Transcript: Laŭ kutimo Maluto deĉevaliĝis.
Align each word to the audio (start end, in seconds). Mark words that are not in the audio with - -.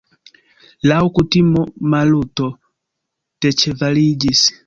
Laŭ 0.91 1.01
kutimo 1.17 1.65
Maluto 1.95 2.49
deĉevaliĝis. 3.47 4.43